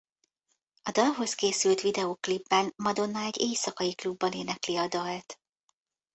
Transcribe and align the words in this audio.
A 0.83 0.91
dalhoz 0.91 1.33
készült 1.35 1.81
videoklipben 1.81 2.73
Madonna 2.75 3.19
egy 3.19 3.37
éjszakai 3.41 3.95
klubban 3.95 4.31
énekli 4.31 4.77
a 4.77 4.87
dalt. 4.87 5.39